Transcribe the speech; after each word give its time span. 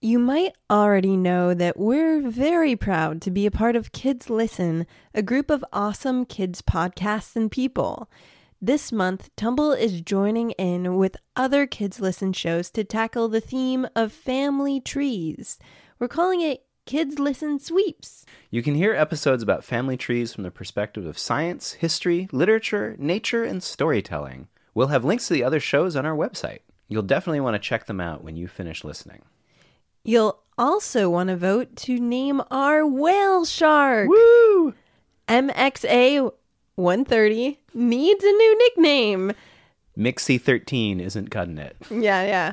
You 0.00 0.20
might 0.20 0.52
already 0.70 1.16
know 1.16 1.54
that 1.54 1.76
we're 1.76 2.20
very 2.20 2.76
proud 2.76 3.20
to 3.22 3.32
be 3.32 3.46
a 3.46 3.50
part 3.50 3.74
of 3.74 3.90
Kids 3.90 4.30
Listen, 4.30 4.86
a 5.12 5.22
group 5.22 5.50
of 5.50 5.64
awesome 5.72 6.24
kids 6.24 6.62
podcasts 6.62 7.34
and 7.34 7.50
people. 7.50 8.08
This 8.62 8.92
month, 8.92 9.28
Tumble 9.34 9.72
is 9.72 10.00
joining 10.00 10.52
in 10.52 10.94
with 10.98 11.16
other 11.34 11.66
Kids 11.66 11.98
Listen 11.98 12.32
shows 12.32 12.70
to 12.70 12.84
tackle 12.84 13.26
the 13.26 13.40
theme 13.40 13.88
of 13.96 14.12
family 14.12 14.80
trees. 14.80 15.58
We're 15.98 16.06
calling 16.06 16.42
it 16.42 16.64
Kids 16.86 17.18
Listen 17.18 17.58
Sweeps. 17.58 18.24
You 18.52 18.62
can 18.62 18.76
hear 18.76 18.94
episodes 18.94 19.42
about 19.42 19.64
family 19.64 19.96
trees 19.96 20.32
from 20.32 20.44
the 20.44 20.52
perspective 20.52 21.06
of 21.06 21.18
science, 21.18 21.72
history, 21.72 22.28
literature, 22.30 22.94
nature, 23.00 23.42
and 23.42 23.60
storytelling. 23.64 24.46
We'll 24.74 24.86
have 24.86 25.04
links 25.04 25.26
to 25.26 25.34
the 25.34 25.42
other 25.42 25.58
shows 25.58 25.96
on 25.96 26.06
our 26.06 26.16
website. 26.16 26.60
You'll 26.86 27.02
definitely 27.02 27.40
want 27.40 27.56
to 27.56 27.68
check 27.68 27.86
them 27.86 28.00
out 28.00 28.22
when 28.22 28.36
you 28.36 28.46
finish 28.46 28.84
listening. 28.84 29.22
You'll 30.08 30.38
also 30.56 31.10
want 31.10 31.28
to 31.28 31.36
vote 31.36 31.76
to 31.84 32.00
name 32.00 32.40
our 32.50 32.86
whale 32.86 33.44
shark. 33.44 34.08
Woo! 34.08 34.72
MXA 35.28 36.32
130 36.76 37.60
needs 37.74 38.24
a 38.24 38.32
new 38.32 38.58
nickname. 38.58 39.32
Mixie 39.98 40.40
13 40.40 40.98
isn't 40.98 41.28
cutting 41.28 41.58
it. 41.58 41.76
Yeah, 41.90 42.22
yeah. 42.22 42.52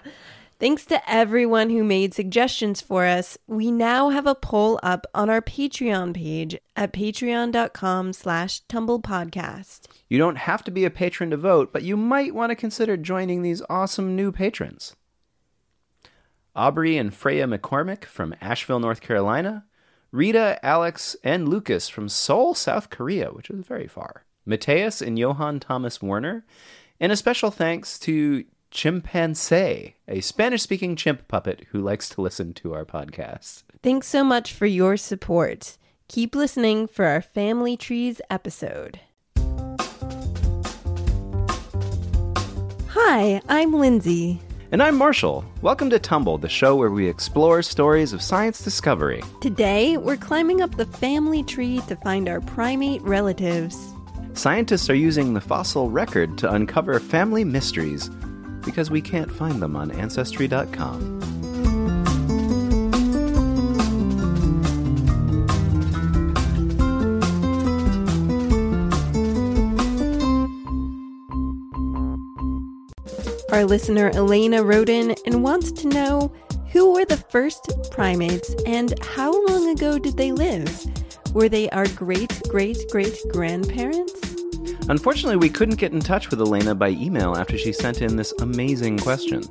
Thanks 0.59 0.85
to 0.87 1.01
everyone 1.09 1.69
who 1.69 1.85
made 1.85 2.13
suggestions 2.13 2.81
for 2.81 3.05
us. 3.05 3.37
We 3.47 3.71
now 3.71 4.09
have 4.09 4.27
a 4.27 4.35
poll 4.35 4.77
up 4.83 5.07
on 5.15 5.29
our 5.29 5.41
Patreon 5.41 6.13
page 6.13 6.57
at 6.75 6.91
patreon.com 6.91 8.11
slash 8.11 8.63
tumblepodcast. 8.65 9.87
You 10.09 10.17
don't 10.17 10.39
have 10.39 10.61
to 10.65 10.71
be 10.71 10.83
a 10.83 10.89
patron 10.89 11.29
to 11.29 11.37
vote, 11.37 11.71
but 11.71 11.83
you 11.83 11.95
might 11.95 12.35
want 12.35 12.49
to 12.49 12.55
consider 12.55 12.97
joining 12.97 13.43
these 13.43 13.61
awesome 13.69 14.13
new 14.13 14.33
patrons. 14.33 14.93
Aubrey 16.55 16.97
and 16.97 17.13
Freya 17.13 17.47
McCormick 17.47 18.05
from 18.05 18.35
Asheville, 18.41 18.79
North 18.79 19.01
Carolina. 19.01 19.65
Rita, 20.11 20.57
Alex, 20.63 21.17
and 21.25 21.49
Lucas 21.49 21.89
from 21.89 22.07
Seoul, 22.07 22.55
South 22.55 22.89
Korea, 22.89 23.31
which 23.33 23.49
is 23.49 23.65
very 23.65 23.87
far. 23.87 24.23
Mateus 24.45 25.01
and 25.01 25.19
Johann 25.19 25.59
Thomas 25.59 26.01
Werner. 26.01 26.45
And 27.01 27.11
a 27.11 27.17
special 27.17 27.51
thanks 27.51 27.99
to 27.99 28.45
Chimpanzee, 28.71 29.95
a 30.07 30.21
Spanish 30.21 30.61
speaking 30.61 30.95
chimp 30.95 31.27
puppet 31.27 31.65
who 31.71 31.81
likes 31.81 32.07
to 32.09 32.21
listen 32.21 32.53
to 32.53 32.73
our 32.73 32.85
podcast. 32.85 33.63
Thanks 33.83 34.07
so 34.07 34.23
much 34.23 34.53
for 34.53 34.65
your 34.65 34.95
support. 34.95 35.77
Keep 36.07 36.33
listening 36.35 36.87
for 36.87 37.05
our 37.05 37.21
Family 37.21 37.75
Trees 37.75 38.21
episode. 38.29 39.01
Hi, 42.89 43.41
I'm 43.49 43.73
Lindsay. 43.73 44.39
And 44.75 44.83
I'm 44.83 44.97
Marshall. 44.97 45.45
Welcome 45.61 45.89
to 45.91 45.99
Tumble, 45.99 46.37
the 46.37 46.49
show 46.49 46.75
where 46.75 46.91
we 46.91 47.07
explore 47.07 47.61
stories 47.61 48.11
of 48.11 48.21
science 48.21 48.61
discovery. 48.61 49.23
Today, 49.39 49.95
we're 49.95 50.17
climbing 50.17 50.61
up 50.61 50.75
the 50.75 50.85
family 50.85 51.43
tree 51.43 51.79
to 51.87 51.95
find 51.95 52.27
our 52.27 52.41
primate 52.41 53.01
relatives. 53.03 53.93
Scientists 54.33 54.89
are 54.89 54.93
using 54.93 55.33
the 55.33 55.39
fossil 55.39 55.89
record 55.89 56.37
to 56.39 56.51
uncover 56.51 56.99
family 56.99 57.45
mysteries 57.45 58.09
because 58.65 58.91
we 58.91 59.01
can't 59.01 59.31
find 59.31 59.61
them 59.61 59.77
on 59.77 59.91
Ancestry.com. 59.91 61.34
Our 73.55 73.63
listener 73.63 74.09
Elena 74.09 74.61
wrote 74.65 74.89
in 74.89 75.15
and 75.25 75.41
wants 75.41 75.71
to 75.71 75.87
know 75.87 76.29
who 76.73 76.91
were 76.91 77.05
the 77.05 77.15
first 77.15 77.71
primates 77.89 78.53
and 78.65 78.93
how 79.01 79.31
long 79.47 79.69
ago 79.69 79.97
did 79.97 80.17
they 80.17 80.33
live? 80.33 80.85
Were 81.33 81.47
they 81.47 81.69
our 81.69 81.87
great 81.87 82.41
great 82.49 82.77
great 82.91 83.17
grandparents? 83.31 84.11
Unfortunately, 84.89 85.37
we 85.37 85.47
couldn't 85.47 85.77
get 85.77 85.93
in 85.93 86.01
touch 86.01 86.29
with 86.29 86.41
Elena 86.41 86.75
by 86.75 86.89
email 86.89 87.37
after 87.37 87.57
she 87.57 87.71
sent 87.71 88.01
in 88.01 88.17
this 88.17 88.33
amazing 88.41 88.99
question. 88.99 89.41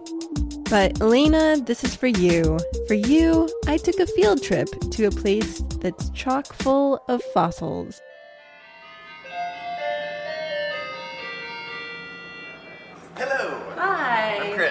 But 0.68 1.00
Elena, 1.00 1.56
this 1.64 1.82
is 1.82 1.94
for 1.94 2.08
you. 2.08 2.58
For 2.86 2.92
you, 2.92 3.48
I 3.66 3.78
took 3.78 3.98
a 4.00 4.06
field 4.06 4.42
trip 4.42 4.68
to 4.90 5.06
a 5.06 5.10
place 5.10 5.60
that's 5.80 6.10
chock 6.10 6.52
full 6.52 7.02
of 7.08 7.22
fossils. 7.32 8.02
Hello, 13.16 13.44
Hi. 13.46 13.63
I'm 13.63 13.63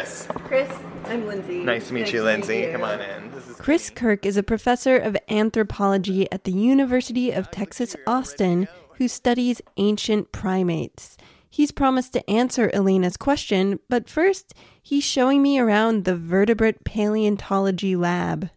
Chris. 0.03 0.27
Chris, 0.43 0.79
I'm 1.05 1.25
Lindsay. 1.25 1.63
Nice 1.63 1.87
to 1.87 1.93
meet 1.93 2.11
you, 2.11 2.23
Lindsay. 2.23 2.69
Come 2.69 2.83
on 2.83 2.99
in. 2.99 3.31
This 3.31 3.47
is 3.47 3.55
Chris 3.55 3.89
Kirk 3.89 4.25
is 4.25 4.35
a 4.35 4.43
professor 4.43 4.97
of 4.97 5.15
anthropology 5.29 6.29
at 6.29 6.43
the 6.43 6.51
University 6.51 7.31
of 7.31 7.49
Texas 7.51 7.95
Austin 8.05 8.67
who 8.97 9.07
studies 9.07 9.61
ancient 9.77 10.33
primates. 10.33 11.15
He's 11.49 11.71
promised 11.71 12.11
to 12.13 12.29
answer 12.29 12.69
Elena's 12.73 13.15
question, 13.15 13.79
but 13.87 14.09
first, 14.09 14.53
he's 14.81 15.05
showing 15.05 15.41
me 15.41 15.57
around 15.57 16.03
the 16.03 16.17
vertebrate 16.17 16.83
paleontology 16.83 17.95
lab. 17.95 18.49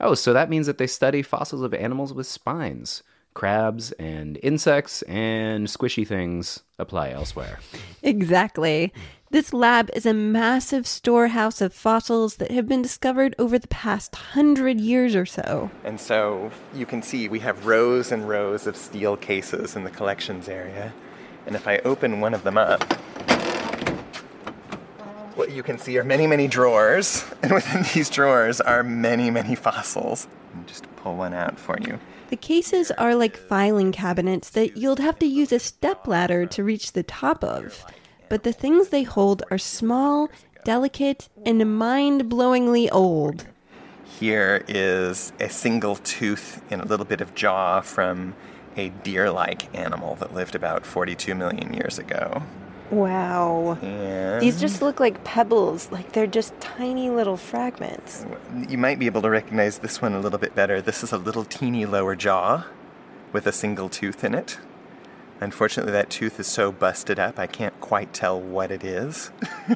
Oh, 0.00 0.14
so 0.14 0.32
that 0.32 0.48
means 0.48 0.66
that 0.66 0.78
they 0.78 0.86
study 0.86 1.20
fossils 1.20 1.62
of 1.62 1.74
animals 1.74 2.14
with 2.14 2.26
spines. 2.26 3.02
Crabs 3.34 3.92
and 3.92 4.38
insects 4.42 5.02
and 5.02 5.66
squishy 5.66 6.06
things 6.06 6.62
apply 6.78 7.10
elsewhere. 7.10 7.60
Exactly. 8.02 8.92
This 9.32 9.54
lab 9.54 9.88
is 9.94 10.04
a 10.04 10.12
massive 10.12 10.86
storehouse 10.86 11.62
of 11.62 11.72
fossils 11.72 12.36
that 12.36 12.50
have 12.50 12.68
been 12.68 12.82
discovered 12.82 13.34
over 13.38 13.58
the 13.58 13.66
past 13.68 14.14
hundred 14.14 14.78
years 14.78 15.16
or 15.16 15.24
so. 15.24 15.70
And 15.84 15.98
so 15.98 16.50
you 16.74 16.84
can 16.84 17.00
see 17.00 17.30
we 17.30 17.38
have 17.38 17.64
rows 17.64 18.12
and 18.12 18.28
rows 18.28 18.66
of 18.66 18.76
steel 18.76 19.16
cases 19.16 19.74
in 19.74 19.84
the 19.84 19.90
collections 19.90 20.50
area. 20.50 20.92
And 21.46 21.56
if 21.56 21.66
I 21.66 21.78
open 21.78 22.20
one 22.20 22.34
of 22.34 22.44
them 22.44 22.58
up, 22.58 22.84
what 25.34 25.50
you 25.50 25.62
can 25.62 25.78
see 25.78 25.96
are 25.96 26.04
many, 26.04 26.26
many 26.26 26.46
drawers. 26.46 27.24
And 27.42 27.52
within 27.52 27.86
these 27.94 28.10
drawers 28.10 28.60
are 28.60 28.82
many, 28.82 29.30
many 29.30 29.54
fossils. 29.54 30.28
I'll 30.54 30.64
just 30.64 30.84
pull 30.96 31.16
one 31.16 31.32
out 31.32 31.58
for 31.58 31.78
you. 31.80 31.98
The 32.28 32.36
cases 32.36 32.90
are 32.90 33.14
like 33.14 33.38
filing 33.38 33.92
cabinets 33.92 34.50
that 34.50 34.76
you'll 34.76 34.96
have 34.96 35.18
to 35.20 35.26
use 35.26 35.52
a 35.52 35.58
stepladder 35.58 36.44
to 36.44 36.62
reach 36.62 36.92
the 36.92 37.02
top 37.02 37.42
of. 37.42 37.86
But 38.32 38.44
the 38.44 38.52
things 38.54 38.88
they 38.88 39.02
hold 39.02 39.42
are 39.50 39.58
small, 39.58 40.30
delicate, 40.64 41.28
and 41.44 41.78
mind 41.78 42.30
blowingly 42.30 42.88
old. 42.90 43.44
Here 44.06 44.64
is 44.68 45.34
a 45.38 45.50
single 45.50 45.96
tooth 45.96 46.62
and 46.70 46.80
a 46.80 46.86
little 46.86 47.04
bit 47.04 47.20
of 47.20 47.34
jaw 47.34 47.82
from 47.82 48.34
a 48.74 48.88
deer 48.88 49.30
like 49.30 49.68
animal 49.76 50.14
that 50.14 50.32
lived 50.32 50.54
about 50.54 50.86
42 50.86 51.34
million 51.34 51.74
years 51.74 51.98
ago. 51.98 52.42
Wow. 52.90 53.76
And 53.82 54.40
These 54.40 54.58
just 54.58 54.80
look 54.80 54.98
like 54.98 55.24
pebbles, 55.24 55.92
like 55.92 56.12
they're 56.12 56.26
just 56.26 56.58
tiny 56.58 57.10
little 57.10 57.36
fragments. 57.36 58.24
you 58.66 58.78
might 58.78 58.98
be 58.98 59.04
able 59.04 59.20
to 59.20 59.28
recognize 59.28 59.80
this 59.80 60.00
one 60.00 60.14
a 60.14 60.20
little 60.20 60.38
bit 60.38 60.54
better. 60.54 60.80
This 60.80 61.04
is 61.04 61.12
a 61.12 61.18
little 61.18 61.44
teeny 61.44 61.84
lower 61.84 62.16
jaw 62.16 62.64
with 63.30 63.46
a 63.46 63.52
single 63.52 63.90
tooth 63.90 64.24
in 64.24 64.34
it. 64.34 64.56
Unfortunately, 65.42 65.90
that 65.90 66.08
tooth 66.08 66.38
is 66.38 66.46
so 66.46 66.70
busted 66.70 67.18
up, 67.18 67.36
I 67.36 67.48
can't 67.48 67.78
quite 67.80 68.12
tell 68.14 68.40
what 68.40 68.70
it 68.70 68.84
is. 68.84 69.32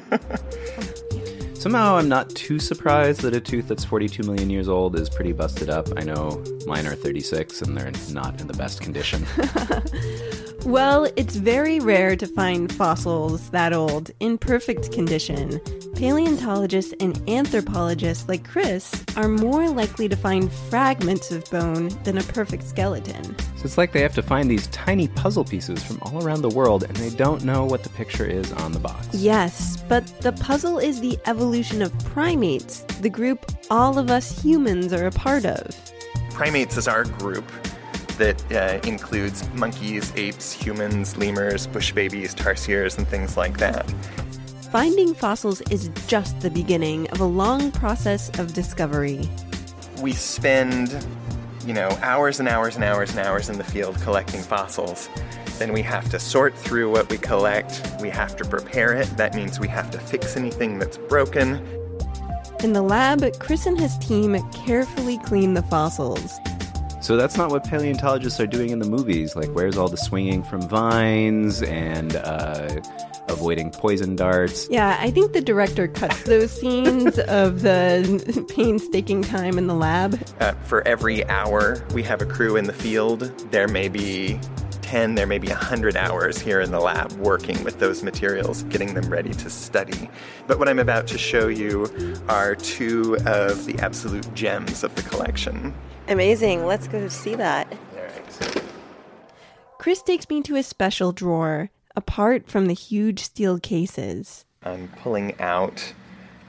Somehow, 1.53 1.97
I'm 1.97 2.07
not 2.07 2.29
too 2.29 2.57
surprised 2.57 3.21
that 3.21 3.35
a 3.35 3.41
tooth 3.41 3.67
that's 3.67 3.83
42 3.83 4.23
million 4.23 4.49
years 4.49 4.69
old 4.69 4.95
is 4.97 5.09
pretty 5.09 5.33
busted 5.33 5.69
up. 5.69 5.89
I 5.97 6.03
know 6.03 6.41
mine 6.65 6.87
are 6.87 6.95
36 6.95 7.63
and 7.63 7.75
they're 7.75 7.91
not 8.13 8.39
in 8.39 8.47
the 8.47 8.53
best 8.53 8.79
condition. 8.79 9.25
Well, 10.67 11.09
it's 11.15 11.37
very 11.37 11.79
rare 11.79 12.17
to 12.17 12.27
find 12.27 12.69
fossils 12.69 13.51
that 13.51 13.71
old 13.71 14.11
in 14.19 14.37
perfect 14.37 14.91
condition. 14.91 15.61
Paleontologists 15.95 16.93
and 16.99 17.17
anthropologists 17.29 18.27
like 18.27 18.45
Chris 18.45 18.91
are 19.15 19.29
more 19.29 19.69
likely 19.69 20.09
to 20.09 20.17
find 20.17 20.51
fragments 20.51 21.31
of 21.31 21.49
bone 21.49 21.87
than 22.03 22.17
a 22.17 22.23
perfect 22.23 22.63
skeleton. 22.63 23.23
so 23.55 23.63
it's 23.63 23.77
like 23.77 23.93
they 23.93 24.01
have 24.01 24.13
to 24.15 24.21
find 24.21 24.51
these 24.51 24.67
tiny 24.67 25.07
puzzle 25.07 25.45
pieces 25.45 25.81
from 25.81 25.99
all 26.01 26.21
around 26.21 26.41
the 26.41 26.49
world 26.49 26.83
and 26.83 26.97
they 26.97 27.11
don't 27.11 27.45
know 27.45 27.63
what 27.63 27.83
the 27.83 27.89
picture 27.91 28.25
is 28.25 28.51
on 28.51 28.73
the 28.73 28.79
box. 28.79 29.07
Yes, 29.13 29.81
but 29.87 30.05
the 30.19 30.33
puzzle 30.33 30.79
is 30.79 30.99
the 30.99 31.17
evolution 31.27 31.81
of 31.81 31.97
primates, 31.99 32.81
the 32.99 33.09
group 33.09 33.49
all 33.69 33.97
of 33.97 34.11
us 34.11 34.43
humans 34.43 34.91
are 34.91 35.07
a 35.07 35.11
part 35.11 35.45
of. 35.45 35.93
Primates 36.31 36.75
is 36.75 36.89
our 36.89 37.05
group 37.05 37.49
that 38.17 38.51
uh, 38.51 38.87
includes 38.87 39.47
monkeys, 39.53 40.11
apes, 40.15 40.51
humans, 40.51 41.17
lemurs, 41.17 41.67
bush 41.67 41.91
babies, 41.91 42.35
tarsiers, 42.35 42.97
and 42.97 43.07
things 43.07 43.37
like 43.37 43.57
that. 43.57 43.89
Finding 44.71 45.13
fossils 45.13 45.61
is 45.71 45.89
just 46.07 46.39
the 46.41 46.49
beginning 46.49 47.09
of 47.11 47.21
a 47.21 47.25
long 47.25 47.71
process 47.71 48.29
of 48.37 48.53
discovery. 48.53 49.29
We 50.01 50.11
spend, 50.11 51.05
you 51.65 51.73
know, 51.73 51.89
hours 52.01 52.39
and 52.39 52.49
hours 52.49 52.75
and 52.75 52.83
hours 52.83 53.11
and 53.11 53.19
hours 53.19 53.49
in 53.49 53.57
the 53.57 53.63
field 53.63 53.95
collecting 54.01 54.41
fossils. 54.41 55.09
Then 55.57 55.73
we 55.73 55.81
have 55.83 56.09
to 56.11 56.19
sort 56.19 56.55
through 56.55 56.91
what 56.91 57.09
we 57.09 57.17
collect. 57.17 57.81
We 57.99 58.09
have 58.09 58.35
to 58.37 58.45
prepare 58.45 58.93
it. 58.93 59.07
That 59.17 59.33
means 59.35 59.59
we 59.59 59.67
have 59.69 59.89
to 59.91 59.99
fix 59.99 60.37
anything 60.37 60.77
that's 60.79 60.97
broken. 60.97 61.65
In 62.63 62.73
the 62.73 62.81
lab, 62.81 63.23
Chris 63.39 63.65
and 63.65 63.79
his 63.79 63.97
team 63.99 64.37
carefully 64.51 65.17
clean 65.19 65.53
the 65.53 65.63
fossils. 65.63 66.39
So 67.07 67.15
that's 67.15 67.37
not 67.37 67.51
what 67.51 67.63
paleontologists 67.63 68.37
are 68.41 68.47
doing 68.47 68.71
in 68.71 68.79
the 68.79 68.89
movies. 68.89 69.33
Like, 69.33 69.47
where's 69.51 69.77
all 69.77 69.87
the 69.87 69.95
swinging 69.95 70.43
from 70.43 70.59
vines 70.59 71.63
and 71.63 72.17
uh, 72.17 72.81
avoiding 73.29 73.71
poison 73.71 74.17
darts? 74.17 74.67
Yeah, 74.69 74.97
I 74.99 75.09
think 75.11 75.31
the 75.31 75.39
director 75.39 75.87
cuts 75.87 76.23
those 76.23 76.51
scenes 76.59 77.17
of 77.19 77.61
the 77.61 78.45
painstaking 78.53 79.21
time 79.21 79.57
in 79.57 79.67
the 79.67 79.73
lab. 79.73 80.21
Uh, 80.41 80.51
for 80.65 80.85
every 80.85 81.25
hour 81.29 81.81
we 81.93 82.03
have 82.03 82.21
a 82.21 82.25
crew 82.25 82.57
in 82.57 82.65
the 82.65 82.73
field, 82.73 83.21
there 83.51 83.69
may 83.69 83.87
be 83.87 84.37
10, 84.81 85.15
there 85.15 85.27
may 85.27 85.37
be 85.37 85.47
100 85.47 85.95
hours 85.95 86.37
here 86.37 86.59
in 86.59 86.71
the 86.71 86.81
lab 86.81 87.13
working 87.13 87.63
with 87.63 87.79
those 87.79 88.03
materials, 88.03 88.63
getting 88.63 88.95
them 88.95 89.09
ready 89.09 89.31
to 89.31 89.49
study. 89.49 90.09
But 90.45 90.59
what 90.59 90.67
I'm 90.67 90.79
about 90.79 91.07
to 91.07 91.17
show 91.17 91.47
you 91.47 91.87
are 92.27 92.53
two 92.55 93.15
of 93.25 93.65
the 93.65 93.79
absolute 93.79 94.33
gems 94.33 94.83
of 94.83 94.93
the 94.95 95.03
collection. 95.03 95.73
Amazing. 96.07 96.65
Let's 96.65 96.87
go 96.87 97.07
see 97.07 97.35
that. 97.35 97.67
All 97.95 98.03
right. 98.03 98.63
Chris 99.77 100.01
takes 100.01 100.29
me 100.29 100.41
to 100.43 100.55
a 100.55 100.63
special 100.63 101.11
drawer, 101.11 101.69
apart 101.95 102.49
from 102.49 102.67
the 102.67 102.73
huge 102.73 103.19
steel 103.19 103.59
cases. 103.59 104.45
I'm 104.63 104.87
pulling 105.03 105.39
out 105.39 105.93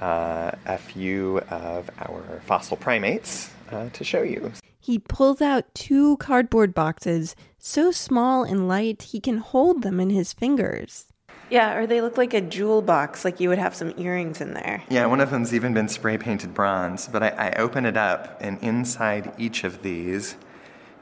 uh, 0.01 0.53
a 0.67 0.79
few 0.79 1.39
of 1.51 1.91
our 1.99 2.41
fossil 2.47 2.77
primates 2.77 3.51
uh, 3.71 3.91
to 3.91 4.05
show 4.05 4.23
you. 4.23 4.53
He 4.81 4.99
pulls 4.99 5.43
out 5.43 5.75
two 5.75 6.17
cardboard 6.17 6.73
boxes, 6.73 7.37
so 7.59 7.91
small 7.91 8.45
and 8.45 8.69
light 8.69 9.03
he 9.03 9.21
can 9.21 9.39
hold 9.39 9.83
them 9.83 10.01
in 10.01 10.11
his 10.11 10.33
fingers. 10.33 11.07
Yeah, 11.51 11.77
or 11.77 11.87
they 11.87 12.01
look 12.01 12.19
like 12.19 12.35
a 12.35 12.41
jewel 12.41 12.83
box, 12.83 13.25
like 13.25 13.41
you 13.41 13.49
would 13.49 13.59
have 13.59 13.75
some 13.75 13.95
earrings 13.97 14.41
in 14.41 14.55
there. 14.55 14.83
Yeah, 14.89 15.07
one 15.07 15.21
of 15.21 15.31
them's 15.31 15.55
even 15.55 15.73
been 15.75 15.89
spray 15.89 16.19
painted 16.19 16.55
bronze, 16.55 17.09
but 17.09 17.23
I, 17.23 17.29
I 17.29 17.53
open 17.53 17.85
it 17.85 17.97
up, 17.97 18.39
and 18.41 18.63
inside 18.63 19.33
each 19.39 19.65
of 19.65 19.83
these, 19.83 20.37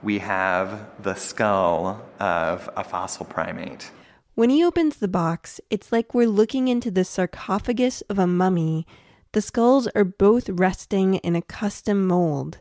we 0.02 0.18
have 0.18 0.88
the 1.02 1.14
skull 1.14 2.04
of 2.20 2.70
a 2.76 2.84
fossil 2.84 3.26
primate. 3.26 3.90
When 4.34 4.50
he 4.50 4.64
opens 4.64 4.96
the 4.96 5.08
box, 5.08 5.60
it's 5.70 5.90
like 5.90 6.14
we're 6.14 6.28
looking 6.28 6.68
into 6.68 6.90
the 6.90 7.04
sarcophagus 7.04 8.02
of 8.02 8.18
a 8.18 8.26
mummy. 8.26 8.86
The 9.32 9.40
skulls 9.40 9.88
are 9.94 10.04
both 10.04 10.48
resting 10.50 11.14
in 11.16 11.34
a 11.34 11.42
custom 11.42 12.06
mold. 12.06 12.58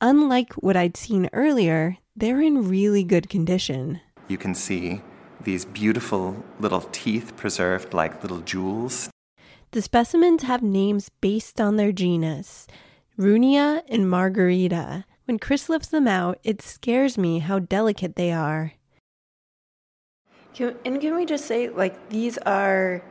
Unlike 0.00 0.54
what 0.54 0.76
I'd 0.76 0.96
seen 0.96 1.30
earlier, 1.32 1.96
they're 2.16 2.42
in 2.42 2.68
really 2.68 3.04
good 3.04 3.30
condition. 3.30 4.00
You 4.26 4.36
can 4.36 4.54
see 4.54 5.00
these 5.44 5.64
beautiful 5.64 6.44
little 6.60 6.82
teeth 6.92 7.36
preserved 7.36 7.94
like 7.94 8.22
little 8.22 8.40
jewels. 8.40 9.10
The 9.72 9.82
specimens 9.82 10.42
have 10.42 10.62
names 10.62 11.08
based 11.20 11.60
on 11.60 11.76
their 11.76 11.92
genus 11.92 12.66
Rooneyia 13.18 13.82
and 13.88 14.04
Mahgarita. 14.06 15.04
When 15.26 15.38
Chris 15.38 15.68
lifts 15.68 15.88
them 15.88 16.08
out, 16.08 16.38
it 16.42 16.60
scares 16.60 17.16
me 17.16 17.38
how 17.38 17.58
delicate 17.58 18.16
they 18.16 18.32
are. 18.32 18.72
Can, 20.54 20.76
and 20.84 21.00
can 21.00 21.14
we 21.14 21.24
just 21.24 21.46
say, 21.46 21.68
like, 21.68 22.08
these 22.10 22.36
are 22.38 23.02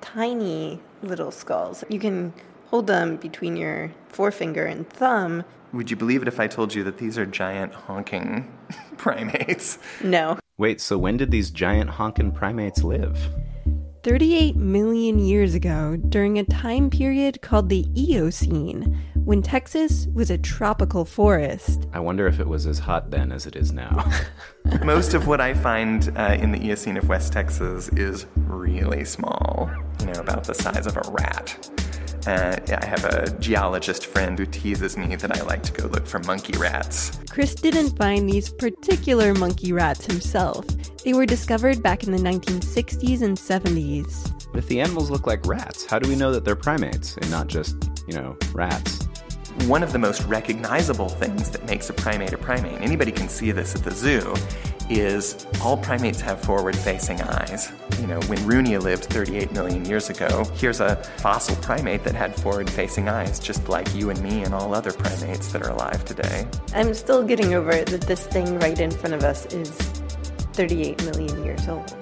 tiny 0.00 0.80
little 1.02 1.30
skulls? 1.30 1.84
You 1.88 1.98
can 1.98 2.32
hold 2.66 2.86
them 2.86 3.16
between 3.16 3.56
your 3.56 3.92
forefinger 4.08 4.64
and 4.64 4.88
thumb. 4.88 5.44
Would 5.72 5.90
you 5.90 5.96
believe 5.96 6.22
it 6.22 6.28
if 6.28 6.40
I 6.40 6.46
told 6.46 6.74
you 6.74 6.84
that 6.84 6.98
these 6.98 7.18
are 7.18 7.26
giant 7.26 7.74
honking 7.74 8.50
primates? 8.96 9.78
No. 10.02 10.38
Wait, 10.58 10.80
so 10.80 10.96
when 10.96 11.18
did 11.18 11.30
these 11.30 11.50
giant 11.50 11.90
honkin' 11.90 12.34
primates 12.34 12.82
live? 12.82 13.28
38 14.02 14.56
million 14.56 15.18
years 15.18 15.54
ago, 15.54 15.98
during 16.08 16.38
a 16.38 16.44
time 16.44 16.88
period 16.88 17.42
called 17.42 17.68
the 17.68 17.86
Eocene, 17.94 18.98
when 19.26 19.42
Texas 19.42 20.06
was 20.14 20.30
a 20.30 20.38
tropical 20.38 21.04
forest. 21.04 21.86
I 21.92 22.00
wonder 22.00 22.26
if 22.26 22.40
it 22.40 22.48
was 22.48 22.66
as 22.66 22.78
hot 22.78 23.10
then 23.10 23.32
as 23.32 23.44
it 23.44 23.54
is 23.54 23.70
now. 23.70 24.10
Most 24.82 25.12
of 25.12 25.26
what 25.26 25.42
I 25.42 25.52
find 25.52 26.10
uh, 26.16 26.38
in 26.40 26.52
the 26.52 26.64
Eocene 26.64 26.96
of 26.96 27.06
West 27.06 27.34
Texas 27.34 27.90
is 27.90 28.24
really 28.36 29.04
small, 29.04 29.70
you 30.00 30.06
know, 30.06 30.20
about 30.20 30.44
the 30.44 30.54
size 30.54 30.86
of 30.86 30.96
a 30.96 31.02
rat. 31.10 31.68
Uh, 32.26 32.58
I 32.82 32.84
have 32.84 33.04
a 33.04 33.30
geologist 33.38 34.06
friend 34.06 34.36
who 34.36 34.46
teases 34.46 34.96
me 34.96 35.14
that 35.14 35.36
I 35.36 35.42
like 35.42 35.62
to 35.62 35.72
go 35.72 35.86
look 35.86 36.08
for 36.08 36.18
monkey 36.20 36.58
rats. 36.58 37.16
Chris 37.30 37.54
didn't 37.54 37.96
find 37.96 38.28
these 38.28 38.50
particular 38.50 39.32
monkey 39.32 39.72
rats 39.72 40.06
himself. 40.06 40.66
They 41.04 41.14
were 41.14 41.24
discovered 41.24 41.84
back 41.84 42.02
in 42.02 42.10
the 42.10 42.18
1960s 42.18 43.22
and 43.22 43.38
70s. 43.38 44.50
But 44.50 44.58
if 44.58 44.66
the 44.66 44.80
animals 44.80 45.08
look 45.08 45.28
like 45.28 45.46
rats, 45.46 45.86
how 45.86 46.00
do 46.00 46.08
we 46.08 46.16
know 46.16 46.32
that 46.32 46.44
they're 46.44 46.56
primates 46.56 47.16
and 47.16 47.30
not 47.30 47.46
just, 47.46 47.76
you 48.08 48.16
know, 48.16 48.36
rats? 48.52 49.06
One 49.66 49.84
of 49.84 49.92
the 49.92 49.98
most 50.00 50.22
recognizable 50.24 51.08
things 51.08 51.50
that 51.50 51.64
makes 51.66 51.88
a 51.90 51.92
primate 51.92 52.32
a 52.32 52.38
primate, 52.38 52.80
anybody 52.80 53.12
can 53.12 53.28
see 53.28 53.52
this 53.52 53.76
at 53.76 53.84
the 53.84 53.92
zoo, 53.92 54.34
is 54.88 55.46
all 55.62 55.76
primates 55.76 56.20
have 56.20 56.40
forward 56.40 56.76
facing 56.76 57.20
eyes. 57.20 57.72
You 58.00 58.06
know, 58.06 58.20
when 58.22 58.38
Rooneyia 58.40 58.80
lived 58.80 59.04
38 59.04 59.52
million 59.52 59.84
years 59.84 60.10
ago, 60.10 60.44
here's 60.54 60.80
a 60.80 60.96
fossil 61.18 61.56
primate 61.56 62.04
that 62.04 62.14
had 62.14 62.34
forward 62.34 62.68
facing 62.70 63.08
eyes, 63.08 63.38
just 63.38 63.68
like 63.68 63.94
you 63.94 64.10
and 64.10 64.20
me 64.22 64.42
and 64.42 64.54
all 64.54 64.74
other 64.74 64.92
primates 64.92 65.52
that 65.52 65.62
are 65.62 65.70
alive 65.70 66.04
today. 66.04 66.46
I'm 66.74 66.94
still 66.94 67.22
getting 67.22 67.54
over 67.54 67.70
it 67.70 67.86
that 67.88 68.02
this 68.02 68.26
thing 68.26 68.58
right 68.58 68.78
in 68.78 68.90
front 68.90 69.14
of 69.14 69.24
us 69.24 69.46
is 69.46 69.70
38 70.52 71.04
million 71.04 71.44
years 71.44 71.68
old. 71.68 71.94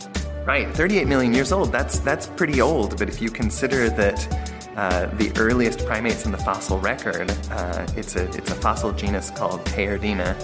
Right, 0.46 0.68
38 0.74 1.08
million 1.08 1.32
years 1.32 1.52
old. 1.52 1.72
That's 1.72 2.00
that's 2.00 2.26
pretty 2.26 2.60
old. 2.60 2.98
But 2.98 3.08
if 3.08 3.22
you 3.22 3.30
consider 3.30 3.88
that 3.90 4.43
uh, 4.76 5.06
the 5.16 5.32
earliest 5.36 5.84
primates 5.86 6.24
in 6.26 6.32
the 6.32 6.38
fossil 6.38 6.78
record, 6.78 7.30
uh, 7.50 7.86
it's 7.96 8.16
a 8.16 8.24
it's 8.36 8.50
a 8.50 8.54
fossil 8.54 8.92
genus 8.92 9.30
called 9.30 9.64
Teilhardina, 9.66 10.34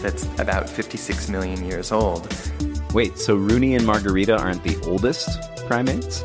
that's 0.00 0.24
about 0.40 0.68
56 0.68 1.28
million 1.28 1.64
years 1.64 1.92
old. 1.92 2.32
Wait, 2.92 3.18
so 3.18 3.34
Rooney 3.34 3.74
and 3.74 3.86
Mahgarita 3.86 4.38
aren't 4.38 4.62
the 4.62 4.76
oldest 4.84 5.28
primates? 5.66 6.22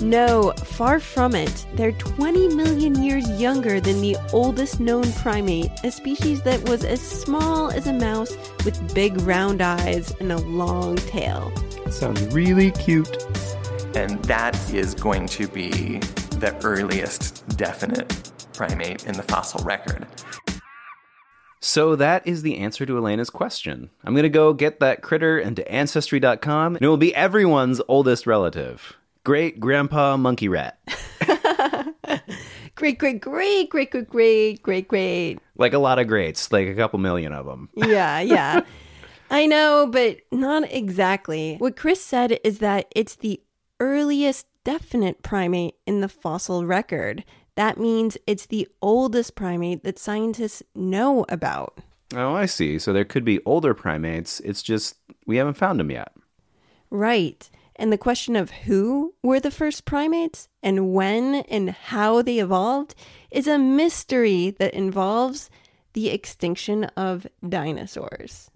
No, 0.00 0.52
far 0.56 0.98
from 0.98 1.34
it. 1.34 1.66
They're 1.74 1.92
20 1.92 2.54
million 2.54 3.02
years 3.02 3.28
younger 3.40 3.80
than 3.80 4.00
the 4.00 4.16
oldest 4.32 4.80
known 4.80 5.10
primate, 5.12 5.70
a 5.84 5.90
species 5.90 6.42
that 6.42 6.68
was 6.68 6.84
as 6.84 7.00
small 7.00 7.70
as 7.70 7.86
a 7.86 7.92
mouse 7.92 8.36
with 8.64 8.94
big 8.94 9.20
round 9.20 9.62
eyes 9.62 10.12
and 10.20 10.32
a 10.32 10.38
long 10.38 10.96
tail. 10.96 11.52
Sounds 11.90 12.20
really 12.34 12.72
cute. 12.72 13.22
And 13.94 14.22
that 14.24 14.58
is 14.72 14.94
going 14.94 15.26
to 15.28 15.46
be 15.46 16.00
the 16.44 16.54
earliest 16.62 17.46
definite 17.56 18.30
primate 18.52 19.06
in 19.06 19.16
the 19.16 19.22
fossil 19.22 19.64
record. 19.64 20.06
So 21.60 21.96
that 21.96 22.26
is 22.26 22.42
the 22.42 22.58
answer 22.58 22.84
to 22.84 22.98
Elena's 22.98 23.30
question. 23.30 23.88
I'm 24.04 24.12
going 24.12 24.24
to 24.24 24.28
go 24.28 24.52
get 24.52 24.78
that 24.80 25.00
critter 25.00 25.38
into 25.38 25.66
Ancestry.com, 25.72 26.76
and 26.76 26.84
it 26.84 26.86
will 26.86 26.98
be 26.98 27.14
everyone's 27.14 27.80
oldest 27.88 28.26
relative. 28.26 28.92
Great 29.24 29.58
Grandpa 29.58 30.18
Monkey 30.18 30.48
Rat. 30.48 30.78
Great, 32.76 32.98
great, 32.98 33.20
great, 33.20 33.70
great, 33.70 33.90
great, 33.92 34.10
great, 34.10 34.62
great, 34.62 34.88
great. 34.88 35.38
Like 35.56 35.72
a 35.72 35.78
lot 35.78 36.00
of 36.00 36.08
greats, 36.08 36.50
like 36.50 36.66
a 36.66 36.74
couple 36.74 36.98
million 36.98 37.32
of 37.32 37.46
them. 37.46 37.70
Yeah, 37.76 38.20
yeah. 38.20 38.62
I 39.30 39.46
know, 39.46 39.88
but 39.90 40.18
not 40.32 40.70
exactly. 40.70 41.56
What 41.58 41.76
Chris 41.76 42.04
said 42.04 42.38
is 42.42 42.58
that 42.58 42.86
it's 42.94 43.14
the 43.14 43.40
earliest 43.78 44.46
definite 44.64 45.22
primate 45.22 45.76
in 45.86 46.00
the 46.00 46.08
fossil 46.08 46.66
record. 46.66 47.24
That 47.54 47.78
means 47.78 48.16
it's 48.26 48.46
the 48.46 48.68
oldest 48.82 49.34
primate 49.34 49.84
that 49.84 49.98
scientists 49.98 50.62
know 50.74 51.24
about. 51.28 51.78
Oh, 52.14 52.34
I 52.34 52.46
see. 52.46 52.78
So 52.78 52.92
there 52.92 53.04
could 53.04 53.24
be 53.24 53.40
older 53.44 53.74
primates. 53.74 54.40
It's 54.40 54.62
just 54.62 54.96
we 55.26 55.36
haven't 55.36 55.56
found 55.56 55.78
them 55.78 55.90
yet. 55.90 56.12
Right. 56.90 57.48
And 57.76 57.92
the 57.92 57.98
question 57.98 58.36
of 58.36 58.50
who 58.50 59.14
were 59.22 59.40
the 59.40 59.50
first 59.50 59.84
primates 59.84 60.48
and 60.62 60.92
when 60.92 61.36
and 61.48 61.70
how 61.70 62.22
they 62.22 62.38
evolved 62.38 62.94
is 63.30 63.48
a 63.48 63.58
mystery 63.58 64.50
that 64.58 64.74
involves 64.74 65.50
the 65.92 66.10
extinction 66.10 66.84
of 66.96 67.26
dinosaurs. 67.48 68.50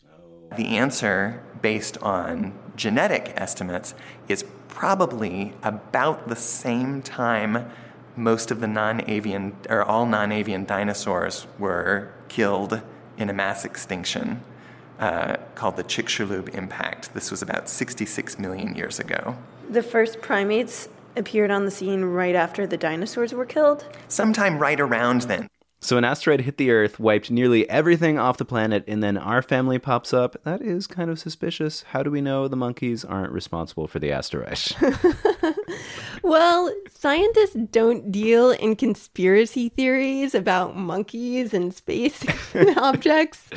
The 0.57 0.77
answer, 0.77 1.43
based 1.61 1.99
on 1.99 2.53
genetic 2.77 3.33
estimates, 3.37 3.95
is 4.29 4.45
probably 4.69 5.55
about 5.63 6.29
the 6.29 6.37
same 6.37 7.03
time 7.03 7.71
most 8.17 8.51
of 8.51 8.61
the 8.61 8.67
non-avian 8.67 9.57
or 9.69 9.83
all 9.83 10.05
non-avian 10.05 10.65
dinosaurs 10.65 11.47
were 11.59 12.13
killed 12.29 12.81
in 13.17 13.31
a 13.31 13.33
mass 13.33 13.65
extinction 13.65 14.43
uh, 14.99 15.37
called 15.55 15.77
the 15.77 15.85
Chicxulub 15.85 16.49
impact. 16.55 17.15
This 17.15 17.31
was 17.31 17.43
about 17.43 17.69
66 17.69 18.39
million 18.39 18.75
years 18.75 18.99
ago. 18.99 19.37
The 19.71 19.83
first 19.83 20.21
primates 20.21 20.89
appeared 21.17 21.51
on 21.51 21.65
the 21.65 21.71
scene 21.71 22.05
right 22.05 22.35
after 22.35 22.67
the 22.67 22.77
dinosaurs 22.77 23.33
were 23.33 23.47
killed. 23.47 23.85
Sometime 24.09 24.59
right 24.59 24.81
around 24.81 25.23
then. 25.23 25.49
So 25.81 25.97
an 25.97 26.05
asteroid 26.05 26.41
hit 26.41 26.57
the 26.57 26.71
Earth, 26.73 26.99
wiped 26.99 27.31
nearly 27.31 27.69
everything 27.71 28.19
off 28.19 28.37
the 28.37 28.45
planet, 28.45 28.85
and 28.89 29.03
then 29.03 29.17
our 29.17 29.43
family 29.43 29.79
pops 29.79 30.13
up. 30.13 30.37
That 30.43 30.61
is 30.61 30.87
kind 30.87 31.09
of 31.09 31.21
suspicious. 31.21 31.83
How 31.91 32.03
do 32.03 32.11
we 32.11 32.21
know 32.21 32.49
the 32.49 32.57
monkeys 32.57 33.05
aren't 33.05 33.33
responsible 33.33 33.87
for 33.87 33.99
the 33.99 34.11
asteroid? 34.11 34.59
Well, 36.23 36.75
scientists 36.91 37.57
don't 37.71 38.11
deal 38.11 38.51
in 38.51 38.77
conspiracy 38.77 39.69
theories 39.69 40.35
about 40.35 40.77
monkeys 40.77 41.55
and 41.55 41.75
space 41.75 42.25
objects. 42.77 43.49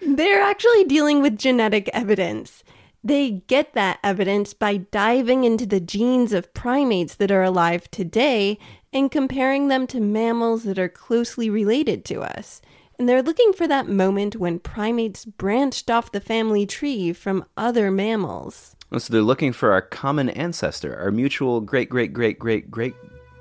They're 0.00 0.42
actually 0.42 0.84
dealing 0.84 1.20
with 1.20 1.38
genetic 1.38 1.90
evidence. 1.92 2.62
They 3.02 3.42
get 3.46 3.74
that 3.74 3.98
evidence 4.04 4.54
by 4.54 4.78
diving 4.78 5.44
into 5.44 5.66
the 5.66 5.80
genes 5.80 6.32
of 6.32 6.52
primates 6.54 7.16
that 7.16 7.30
are 7.30 7.42
alive 7.42 7.90
today 7.90 8.58
and 8.92 9.10
comparing 9.10 9.68
them 9.68 9.86
to 9.88 10.00
mammals 10.00 10.64
that 10.64 10.78
are 10.78 10.88
closely 10.88 11.48
related 11.48 12.04
to 12.06 12.22
us. 12.22 12.60
And 12.98 13.08
they're 13.08 13.22
looking 13.22 13.52
for 13.52 13.66
that 13.66 13.88
moment 13.88 14.36
when 14.36 14.58
primates 14.58 15.24
branched 15.24 15.90
off 15.90 16.12
the 16.12 16.20
family 16.20 16.66
tree 16.66 17.12
from 17.12 17.46
other 17.56 17.90
mammals. 17.90 18.76
so 18.98 19.12
they're 19.12 19.22
looking 19.22 19.52
for 19.52 19.72
our 19.72 19.80
common 19.80 20.28
ancestor, 20.28 20.98
our 20.98 21.10
mutual 21.10 21.60
great, 21.60 21.88
great, 21.88 22.12
great, 22.12 22.38
great, 22.38 22.70
great, 22.70 22.94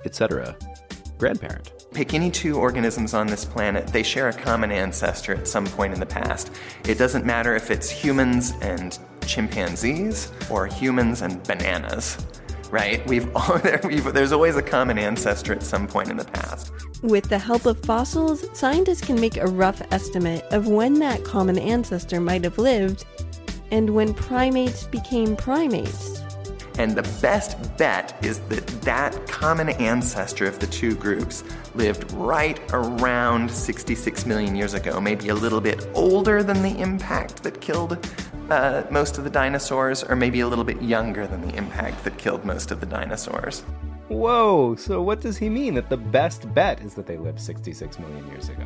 etc. 0.05 0.55
grandparent. 1.17 1.73
Pick 1.91 2.13
any 2.13 2.29
two 2.29 2.57
organisms 2.57 3.13
on 3.13 3.27
this 3.27 3.43
planet, 3.43 3.87
they 3.87 4.03
share 4.03 4.29
a 4.29 4.33
common 4.33 4.71
ancestor 4.71 5.33
at 5.33 5.47
some 5.47 5.65
point 5.65 5.93
in 5.93 5.99
the 5.99 6.05
past. 6.05 6.51
It 6.87 6.97
doesn't 6.97 7.25
matter 7.25 7.55
if 7.55 7.71
it's 7.71 7.89
humans 7.89 8.53
and 8.61 8.97
chimpanzees 9.25 10.31
or 10.49 10.67
humans 10.67 11.21
and 11.21 11.41
bananas, 11.43 12.17
right? 12.71 13.05
We've, 13.07 13.33
all, 13.35 13.57
there, 13.59 13.79
we've 13.83 14.13
there's 14.13 14.31
always 14.31 14.55
a 14.55 14.61
common 14.61 14.97
ancestor 14.97 15.53
at 15.53 15.63
some 15.63 15.87
point 15.87 16.09
in 16.09 16.17
the 16.17 16.25
past. 16.25 16.71
With 17.01 17.29
the 17.29 17.39
help 17.39 17.65
of 17.65 17.79
fossils, 17.79 18.45
scientists 18.57 19.01
can 19.01 19.19
make 19.19 19.37
a 19.37 19.45
rough 19.45 19.81
estimate 19.91 20.43
of 20.51 20.67
when 20.67 20.99
that 20.99 21.23
common 21.23 21.57
ancestor 21.57 22.19
might 22.19 22.43
have 22.43 22.57
lived 22.57 23.05
and 23.71 23.91
when 23.91 24.13
primates 24.13 24.85
became 24.85 25.35
primates. 25.35 26.21
And 26.77 26.95
the 26.95 27.03
best 27.21 27.77
bet 27.77 28.17
is 28.23 28.39
that 28.47 28.65
that 28.83 29.27
common 29.27 29.67
ancestor 29.67 30.45
of 30.45 30.59
the 30.59 30.67
two 30.67 30.95
groups 30.95 31.43
lived 31.75 32.09
right 32.13 32.57
around 32.71 33.51
66 33.51 34.25
million 34.25 34.55
years 34.55 34.73
ago, 34.73 35.01
maybe 35.01 35.27
a 35.27 35.35
little 35.35 35.59
bit 35.59 35.87
older 35.93 36.41
than 36.41 36.61
the 36.61 36.79
impact 36.79 37.43
that 37.43 37.59
killed 37.59 37.97
uh, 38.49 38.83
most 38.89 39.17
of 39.17 39.23
the 39.23 39.29
dinosaurs, 39.29 40.03
or 40.03 40.15
maybe 40.15 40.39
a 40.39 40.47
little 40.47 40.63
bit 40.63 40.81
younger 40.81 41.27
than 41.27 41.41
the 41.41 41.55
impact 41.55 42.03
that 42.03 42.17
killed 42.17 42.45
most 42.45 42.71
of 42.71 42.79
the 42.79 42.85
dinosaurs. 42.85 43.63
Whoa, 44.09 44.75
so 44.75 45.03
what 45.03 45.21
does 45.21 45.37
he 45.37 45.49
mean 45.49 45.75
that 45.75 45.89
the 45.89 45.97
best 45.97 46.51
bet 46.55 46.81
is 46.81 46.95
that 46.95 47.05
they 47.05 47.17
lived 47.17 47.39
66 47.39 47.99
million 47.99 48.27
years 48.27 48.49
ago? 48.49 48.65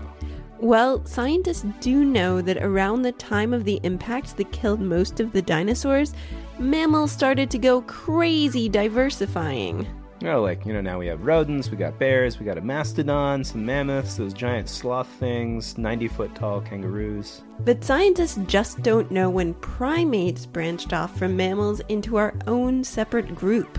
Well, 0.60 1.06
scientists 1.06 1.66
do 1.82 2.06
know 2.06 2.42
that 2.42 2.64
around 2.64 3.02
the 3.02 3.12
time 3.12 3.54
of 3.54 3.66
the 3.66 3.82
impact 3.84 4.38
that 4.38 4.54
killed 4.54 4.80
most 4.80 5.20
of 5.20 5.34
the 5.34 5.42
dinosaurs, 5.42 6.14
mammals 6.60 7.12
started 7.12 7.52
to 7.52 7.58
go 7.58 7.82
crazy 7.82 8.70
diversifying. 8.70 9.86
Oh, 10.26 10.42
like, 10.42 10.66
you 10.66 10.72
know, 10.72 10.80
now 10.80 11.00
we 11.00 11.08
have 11.08 11.26
rodents, 11.26 11.70
we 11.70 11.76
got 11.76 12.00
bears, 12.00 12.40
we 12.40 12.46
got 12.46 12.58
a 12.58 12.62
mastodon, 12.62 13.44
some 13.44 13.66
mammoths, 13.66 14.16
those 14.16 14.34
giant 14.34 14.70
sloth 14.70 15.10
things, 15.20 15.78
90 15.78 16.08
foot 16.08 16.34
tall 16.34 16.62
kangaroos. 16.62 17.42
But 17.60 17.84
scientists 17.84 18.40
just 18.48 18.82
don't 18.82 19.12
know 19.12 19.30
when 19.30 19.54
primates 19.56 20.46
branched 20.46 20.94
off 20.94 21.18
from 21.18 21.36
mammals 21.36 21.82
into 21.90 22.16
our 22.16 22.34
own 22.48 22.86
separate 22.86 23.36
group. 23.36 23.78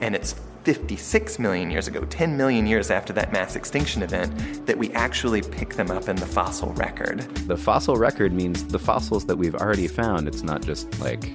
And 0.00 0.14
it's 0.14 0.36
56 0.62 1.40
million 1.40 1.72
years 1.72 1.88
ago, 1.88 2.04
10 2.04 2.36
million 2.36 2.68
years 2.68 2.92
after 2.92 3.12
that 3.12 3.32
mass 3.32 3.56
extinction 3.56 4.02
event, 4.02 4.66
that 4.66 4.78
we 4.78 4.92
actually 4.92 5.42
pick 5.42 5.74
them 5.74 5.90
up 5.90 6.08
in 6.08 6.14
the 6.14 6.26
fossil 6.26 6.72
record. 6.74 7.20
The 7.48 7.56
fossil 7.56 7.96
record 7.96 8.32
means 8.32 8.64
the 8.64 8.78
fossils 8.78 9.26
that 9.26 9.36
we've 9.36 9.56
already 9.56 9.88
found. 9.88 10.28
It's 10.28 10.44
not 10.44 10.62
just 10.62 11.00
like, 11.00 11.32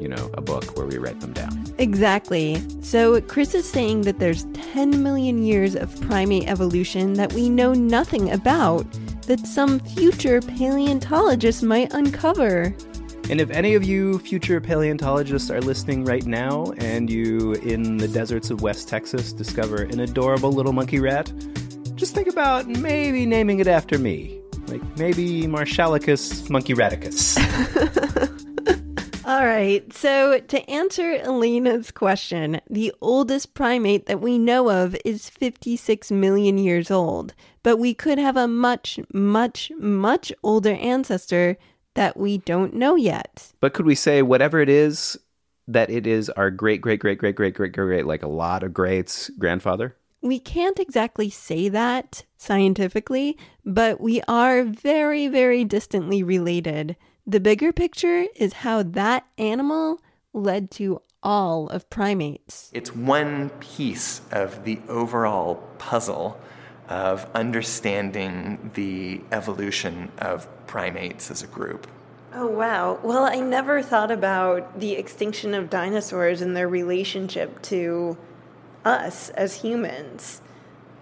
you 0.00 0.08
know, 0.08 0.30
a 0.34 0.40
book 0.40 0.76
where 0.76 0.86
we 0.86 0.98
write 0.98 1.20
them 1.20 1.32
down. 1.32 1.64
Exactly. 1.78 2.62
So 2.80 3.20
Chris 3.20 3.54
is 3.54 3.68
saying 3.68 4.02
that 4.02 4.18
there's 4.18 4.44
10 4.72 5.02
million 5.02 5.44
years 5.44 5.74
of 5.74 6.00
primate 6.02 6.48
evolution 6.48 7.14
that 7.14 7.32
we 7.32 7.48
know 7.48 7.74
nothing 7.74 8.30
about, 8.30 8.90
that 9.22 9.40
some 9.46 9.78
future 9.80 10.40
paleontologists 10.40 11.62
might 11.62 11.92
uncover. 11.92 12.74
And 13.28 13.40
if 13.40 13.50
any 13.50 13.74
of 13.74 13.84
you 13.84 14.18
future 14.18 14.60
paleontologists 14.60 15.50
are 15.50 15.60
listening 15.60 16.04
right 16.04 16.26
now 16.26 16.72
and 16.78 17.08
you 17.08 17.52
in 17.52 17.98
the 17.98 18.08
deserts 18.08 18.50
of 18.50 18.62
West 18.62 18.88
Texas 18.88 19.32
discover 19.32 19.82
an 19.82 20.00
adorable 20.00 20.50
little 20.50 20.72
monkey 20.72 20.98
rat, 20.98 21.32
just 21.94 22.14
think 22.14 22.26
about 22.26 22.66
maybe 22.66 23.26
naming 23.26 23.60
it 23.60 23.68
after 23.68 23.98
me. 23.98 24.40
Like 24.66 24.82
maybe 24.96 25.42
Marshallicus 25.42 26.48
monkeyrhaticus. 26.48 27.36
All 29.30 29.46
right, 29.46 29.92
so 29.92 30.40
to 30.40 30.68
answer 30.68 31.12
Elena's 31.22 31.92
question, 31.92 32.60
the 32.68 32.92
oldest 33.00 33.54
primate 33.54 34.06
that 34.06 34.20
we 34.20 34.40
know 34.40 34.68
of 34.68 34.96
is 35.04 35.30
56 35.30 36.10
million 36.10 36.58
years 36.58 36.90
old, 36.90 37.34
but 37.62 37.76
we 37.76 37.94
could 37.94 38.18
have 38.18 38.36
a 38.36 38.48
much, 38.48 38.98
much, 39.12 39.70
much 39.78 40.32
older 40.42 40.72
ancestor 40.72 41.56
that 41.94 42.16
we 42.16 42.38
don't 42.38 42.74
know 42.74 42.96
yet. 42.96 43.52
but 43.60 43.72
could 43.72 43.86
we 43.86 43.94
say 43.94 44.20
whatever 44.20 44.58
it 44.58 44.68
is 44.68 45.16
that 45.68 45.90
it 45.90 46.08
is 46.08 46.28
our 46.30 46.50
great 46.50 46.80
great 46.80 46.98
great 46.98 47.18
great 47.18 47.36
great 47.36 47.54
great 47.54 47.72
great 47.72 47.86
great 47.86 48.06
like 48.06 48.24
a 48.24 48.28
lot 48.28 48.64
of 48.64 48.74
greats 48.74 49.30
grandfather? 49.38 49.94
We 50.22 50.40
can't 50.40 50.80
exactly 50.80 51.30
say 51.30 51.68
that 51.68 52.24
scientifically, 52.36 53.38
but 53.64 54.00
we 54.00 54.22
are 54.26 54.64
very, 54.64 55.28
very 55.28 55.62
distantly 55.64 56.24
related. 56.24 56.96
The 57.26 57.40
bigger 57.40 57.72
picture 57.72 58.26
is 58.34 58.52
how 58.54 58.82
that 58.82 59.26
animal 59.38 60.00
led 60.32 60.70
to 60.72 61.02
all 61.22 61.68
of 61.68 61.88
primates. 61.90 62.70
It's 62.72 62.94
one 62.94 63.50
piece 63.60 64.22
of 64.30 64.64
the 64.64 64.80
overall 64.88 65.56
puzzle 65.78 66.40
of 66.88 67.28
understanding 67.34 68.70
the 68.74 69.20
evolution 69.30 70.10
of 70.18 70.48
primates 70.66 71.30
as 71.30 71.42
a 71.42 71.46
group. 71.46 71.86
Oh, 72.32 72.46
wow. 72.46 72.98
Well, 73.02 73.24
I 73.24 73.40
never 73.40 73.82
thought 73.82 74.10
about 74.10 74.80
the 74.80 74.92
extinction 74.92 75.52
of 75.52 75.68
dinosaurs 75.68 76.40
and 76.40 76.56
their 76.56 76.68
relationship 76.68 77.60
to 77.62 78.16
us 78.84 79.30
as 79.30 79.62
humans. 79.62 80.40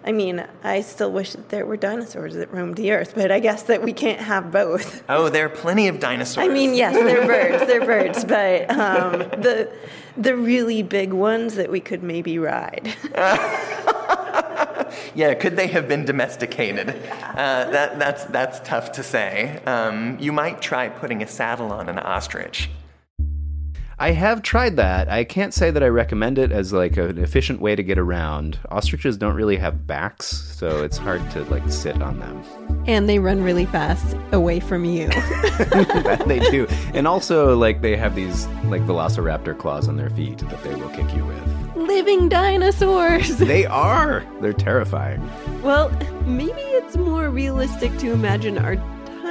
I 0.03 0.11
mean, 0.11 0.45
I 0.63 0.81
still 0.81 1.11
wish 1.11 1.33
that 1.33 1.49
there 1.49 1.65
were 1.65 1.75
dinosaurs 1.75 2.35
that 2.35 2.51
roamed 2.53 2.75
the 2.75 2.91
earth, 2.91 3.13
but 3.15 3.31
I 3.31 3.39
guess 3.39 3.63
that 3.63 3.83
we 3.83 3.91
can't 3.93 4.19
have 4.19 4.51
both. 4.51 5.03
Oh, 5.09 5.27
there 5.27 5.45
are 5.45 5.49
plenty 5.49 5.87
of 5.87 5.99
dinosaurs. 5.99 6.47
I 6.47 6.53
mean, 6.53 6.73
yes, 6.75 6.93
they're 6.93 7.25
birds, 7.25 7.65
they're 7.65 7.85
birds, 7.85 8.23
but 8.23 8.69
um, 8.69 9.19
the 9.41 9.71
the 10.17 10.35
really 10.35 10.83
big 10.83 11.13
ones 11.13 11.55
that 11.55 11.71
we 11.71 11.79
could 11.79 12.03
maybe 12.03 12.37
ride. 12.37 12.93
yeah, 15.15 15.33
could 15.33 15.55
they 15.55 15.67
have 15.67 15.87
been 15.87 16.05
domesticated? 16.05 16.89
Uh, 16.89 17.69
that, 17.71 17.97
that's, 17.99 18.25
that's 18.25 18.59
tough 18.67 18.91
to 18.93 19.03
say. 19.03 19.61
Um, 19.65 20.17
you 20.19 20.31
might 20.31 20.61
try 20.61 20.89
putting 20.89 21.23
a 21.23 21.27
saddle 21.27 21.71
on 21.71 21.89
an 21.89 21.99
ostrich. 21.99 22.69
I 24.01 24.11
have 24.11 24.43
tried 24.43 24.77
that. 24.77 25.09
I 25.09 25.25
can't 25.25 25.53
say 25.53 25.71
that 25.71 25.83
I 25.83 25.87
recommend 25.87 26.37
it 26.37 26.53
as 26.53 26.71
like 26.71 26.95
an 26.95 27.17
efficient 27.17 27.59
way 27.59 27.75
to 27.75 27.83
get 27.83 27.97
around. 27.97 28.57
Ostriches 28.71 29.17
don't 29.17 29.35
really 29.35 29.57
have 29.57 29.85
backs, 29.85 30.25
so 30.25 30.83
it's 30.83 30.97
hard 30.97 31.29
to 31.31 31.43
like 31.45 31.69
sit 31.69 32.01
on 32.01 32.17
them. 32.17 32.41
And 32.87 33.09
they 33.09 33.19
run 33.19 33.43
really 33.43 33.65
fast 33.65 34.15
away 34.31 34.61
from 34.61 34.85
you. 34.85 35.07
that 35.09 36.23
they 36.27 36.39
do. 36.39 36.65
And 36.93 37.09
also 37.09 37.57
like 37.57 37.81
they 37.81 37.97
have 37.97 38.15
these 38.15 38.47
like 38.65 38.83
velociraptor 38.83 39.57
claws 39.57 39.89
on 39.89 39.97
their 39.97 40.09
feet 40.11 40.37
that 40.37 40.63
they 40.63 40.75
will 40.75 40.89
kick 40.91 41.13
you 41.13 41.25
with. 41.25 41.75
Living 41.75 42.29
dinosaurs! 42.29 43.37
They 43.49 43.65
are. 43.65 44.25
They're 44.39 44.53
terrifying. 44.53 45.29
Well, 45.61 45.89
maybe 46.25 46.61
it's 46.61 46.95
more 46.95 47.29
realistic 47.29 47.97
to 47.97 48.13
imagine 48.13 48.57
our 48.57 48.77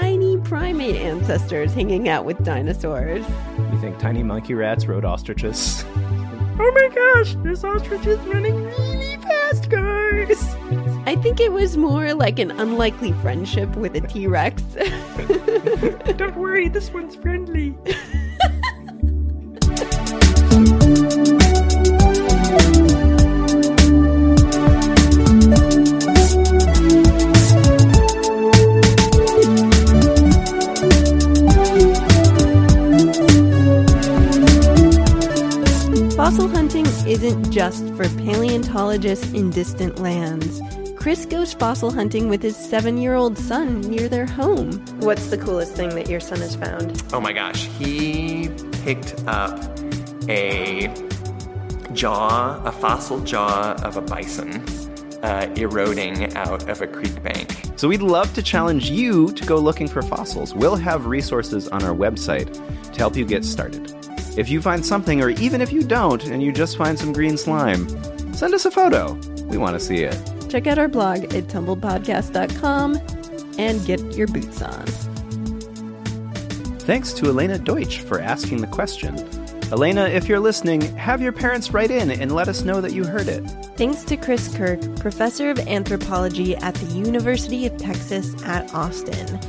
tiny 0.00 0.36
primate 0.38 0.96
ancestors 0.96 1.74
hanging 1.74 2.08
out 2.08 2.24
with 2.24 2.42
dinosaurs. 2.44 3.26
You 3.72 3.80
think 3.80 3.98
tiny 3.98 4.22
monkey 4.22 4.54
rats 4.54 4.86
rode 4.86 5.04
ostriches? 5.04 5.84
Oh 6.60 6.72
my 6.72 6.88
gosh, 6.92 7.36
this 7.44 7.62
ostrich 7.62 8.00
ostriches 8.00 8.18
running 8.26 8.56
really 8.64 9.16
fast, 9.18 9.70
guys! 9.70 10.56
I 11.06 11.14
think 11.14 11.38
it 11.38 11.52
was 11.52 11.76
more 11.76 12.14
like 12.14 12.40
an 12.40 12.50
unlikely 12.50 13.12
friendship 13.12 13.76
with 13.76 13.94
a 13.94 14.00
T 14.00 14.26
Rex. 14.26 14.60
Don't 16.16 16.36
worry, 16.36 16.68
this 16.68 16.90
one's 16.92 17.14
friendly. 17.14 17.78
Fossil 38.98 39.16
just 39.16 39.34
in 39.34 39.50
distant 39.50 39.98
lands. 40.00 40.60
Chris 40.96 41.24
goes 41.24 41.38
goes 41.38 41.54
fossil 41.54 41.92
hunting 41.92 42.28
with 42.28 42.42
his 42.42 42.56
seven 42.56 42.98
year 42.98 43.14
old 43.14 43.38
son 43.38 43.80
near 43.82 44.08
their 44.08 44.26
home. 44.26 44.72
What's 45.00 45.28
the 45.28 45.38
coolest 45.38 45.74
thing 45.74 45.90
that 45.90 46.08
your 46.08 46.18
son 46.18 46.40
has 46.40 46.56
found? 46.56 47.00
Oh 47.12 47.20
my 47.20 47.32
gosh, 47.32 47.66
he 47.78 48.50
picked 48.82 49.14
up 49.26 49.56
a 50.28 50.92
jaw, 51.92 52.60
a 52.64 52.72
fossil 52.72 53.20
jaw 53.20 53.76
of 53.84 53.96
a 53.96 54.00
bison 54.00 54.64
uh, 55.22 55.52
eroding 55.56 56.34
out 56.36 56.68
of 56.68 56.82
a 56.82 56.88
creek 56.88 57.22
bank. 57.22 57.54
So 57.76 57.86
we'd 57.86 58.02
love 58.02 58.34
to 58.34 58.42
challenge 58.42 58.90
you 58.90 59.30
to 59.32 59.46
go 59.46 59.58
looking 59.58 59.86
for 59.86 60.02
fossils. 60.02 60.54
We'll 60.54 60.76
have 60.76 61.06
resources 61.06 61.68
on 61.68 61.84
our 61.84 61.94
website 61.94 62.52
to 62.92 62.98
help 62.98 63.14
you 63.14 63.24
get 63.24 63.44
started. 63.44 63.94
If 64.36 64.48
you 64.48 64.60
find 64.60 64.84
something, 64.84 65.22
or 65.22 65.30
even 65.30 65.60
if 65.60 65.72
you 65.72 65.82
don't 65.82 66.24
and 66.24 66.42
you 66.42 66.52
just 66.52 66.76
find 66.76 66.98
some 66.98 67.12
green 67.12 67.36
slime, 67.36 67.86
send 68.38 68.54
us 68.54 68.64
a 68.64 68.70
photo. 68.70 69.14
We 69.48 69.58
want 69.58 69.74
to 69.74 69.84
see 69.84 70.04
it. 70.04 70.16
Check 70.48 70.68
out 70.68 70.78
our 70.78 70.86
blog 70.86 71.24
at 71.34 71.48
tumblepodcast.com 71.48 73.00
and 73.58 73.84
get 73.84 74.00
your 74.14 74.28
boots 74.28 74.62
on. 74.62 74.86
Thanks 76.86 77.12
to 77.14 77.26
Elena 77.26 77.58
Deutsch 77.58 77.98
for 77.98 78.20
asking 78.20 78.60
the 78.60 78.68
question. 78.68 79.18
Elena, 79.72 80.06
if 80.06 80.28
you're 80.28 80.38
listening, 80.38 80.80
have 80.96 81.20
your 81.20 81.32
parents 81.32 81.72
write 81.72 81.90
in 81.90 82.12
and 82.12 82.32
let 82.32 82.46
us 82.46 82.62
know 82.62 82.80
that 82.80 82.92
you 82.92 83.04
heard 83.04 83.26
it. 83.26 83.40
Thanks 83.76 84.04
to 84.04 84.16
Chris 84.16 84.56
Kirk, 84.56 84.80
professor 85.00 85.50
of 85.50 85.58
anthropology 85.58 86.54
at 86.56 86.74
the 86.76 86.94
University 86.94 87.66
of 87.66 87.76
Texas 87.76 88.40
at 88.44 88.72
Austin. 88.72 89.40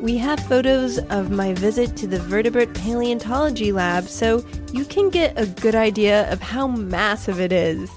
We 0.00 0.18
have 0.18 0.38
photos 0.40 0.98
of 0.98 1.30
my 1.30 1.54
visit 1.54 1.96
to 1.96 2.06
the 2.06 2.20
vertebrate 2.20 2.74
paleontology 2.74 3.72
lab 3.72 4.04
so 4.04 4.44
you 4.74 4.84
can 4.84 5.08
get 5.08 5.32
a 5.38 5.46
good 5.46 5.74
idea 5.74 6.30
of 6.30 6.42
how 6.42 6.66
massive 6.66 7.40
it 7.40 7.50
is. 7.50 7.90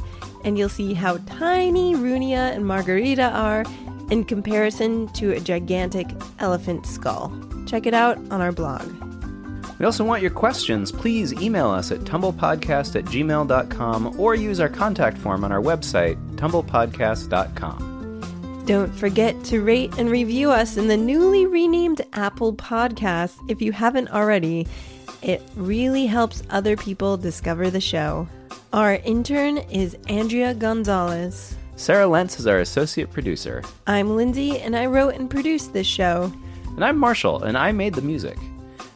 And 0.48 0.58
you'll 0.58 0.70
see 0.70 0.94
how 0.94 1.18
tiny 1.26 1.94
Rooneyia 1.94 2.56
and 2.56 2.64
Mahgarita 2.64 3.34
are 3.34 3.66
in 4.10 4.24
comparison 4.24 5.10
to 5.10 5.34
a 5.34 5.42
gigantic 5.42 6.08
elephant 6.40 6.86
skull. 6.86 7.38
Check 7.66 7.86
it 7.86 7.94
out 7.94 8.18
on 8.32 8.40
our 8.40 8.54
blog. 8.54 8.90
We 9.78 9.86
also 9.86 10.06
want 10.06 10.22
your 10.22 10.32
questions. 10.32 10.90
Please 10.90 11.34
email 11.34 11.70
us 11.70 11.92
at 11.92 12.00
tumblepodcast 12.00 12.96
at 12.96 13.04
gmail.com 13.04 14.18
or 14.18 14.36
use 14.36 14.62
our 14.62 14.70
contact 14.70 15.18
form 15.18 15.44
on 15.44 15.52
our 15.52 15.62
website, 15.62 16.16
tumblepodcast.com. 16.38 18.64
Don't 18.66 18.96
forget 18.96 19.44
to 19.44 19.62
rate 19.62 19.94
and 19.98 20.10
review 20.10 20.50
us 20.50 20.78
in 20.78 20.88
the 20.88 20.96
newly 20.96 21.46
renamed 21.46 22.04
Apple 22.14 22.54
Podcast 22.54 23.36
if 23.50 23.62
you 23.62 23.74
haven't 23.74 24.08
already. 24.12 24.66
It 25.22 25.42
really 25.58 26.06
helps 26.06 26.42
other 26.50 26.78
people 26.78 27.18
discover 27.18 27.70
the 27.70 27.82
show. 27.82 28.30
Our 28.78 28.98
intern 29.06 29.58
is 29.58 29.98
Andrea 30.08 30.54
Gonzalez. 30.54 31.56
Sarah 31.78 32.06
Lentz 32.06 32.40
is 32.40 32.46
our 32.46 32.60
associate 32.60 33.12
producer. 33.12 33.64
I'm 33.88 34.16
Lindsay, 34.16 34.60
and 34.60 34.76
I 34.76 34.86
wrote 34.86 35.16
and 35.16 35.28
produced 35.28 35.74
this 35.74 35.88
show. 35.88 36.32
And 36.76 36.86
I'm 36.86 36.96
Marshall, 36.96 37.42
and 37.42 37.58
I 37.58 37.72
made 37.72 37.96
the 37.96 38.04
music. 38.04 38.38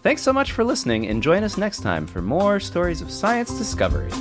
Thanks 0.03 0.21
so 0.21 0.31
much 0.31 0.51
for 0.51 0.63
listening, 0.63 1.07
and 1.07 1.23
join 1.23 1.43
us 1.43 1.57
next 1.57 1.79
time 1.79 2.05
for 2.05 2.21
more 2.21 2.59
stories 2.59 3.01
of 3.01 3.09
science 3.09 3.57
discovery. 3.57 4.11